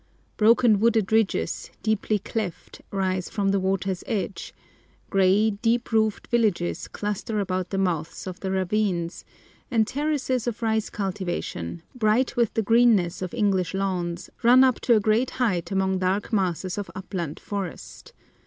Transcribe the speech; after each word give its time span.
Broken 0.35 0.79
wooded 0.79 1.11
ridges, 1.11 1.69
deeply 1.83 2.17
cleft, 2.17 2.81
rise 2.89 3.29
from 3.29 3.49
the 3.49 3.59
water's 3.59 4.03
edge, 4.07 4.51
gray, 5.11 5.51
deep 5.51 5.91
roofed 5.91 6.25
villages 6.25 6.87
cluster 6.87 7.39
about 7.39 7.69
the 7.69 7.77
mouths 7.77 8.25
of 8.25 8.39
the 8.39 8.49
ravines, 8.49 9.23
and 9.69 9.85
terraces 9.85 10.47
of 10.47 10.63
rice 10.63 10.89
cultivation, 10.89 11.83
bright 11.93 12.35
with 12.35 12.51
the 12.55 12.63
greenness 12.63 13.21
of 13.21 13.35
English 13.35 13.75
lawns, 13.75 14.31
run 14.41 14.63
up 14.63 14.79
to 14.79 14.95
a 14.95 14.99
great 14.99 15.29
height 15.37 15.69
among 15.69 15.99
dark 15.99 16.33
masses 16.33 16.79
of 16.79 16.89
upland 16.95 17.39
forest. 17.39 18.11